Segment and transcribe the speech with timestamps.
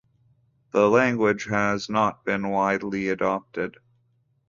[0.71, 3.77] The language has not been widely adopted.